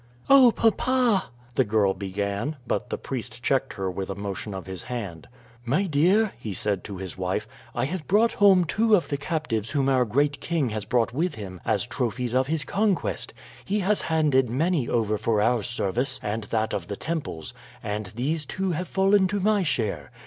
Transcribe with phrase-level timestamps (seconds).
[0.31, 4.81] "Oh, papa" the girl began, but the priest checked her with a motion of his
[4.85, 5.27] hand.
[5.63, 9.69] "My dear," he said to his wife, "I have brought home two of the captives
[9.69, 13.31] whom our great king has brought with him as trophies of his conquest.
[13.63, 18.47] He has handed many over for our service and that of the temples, and these
[18.47, 20.09] two have fallen to my share.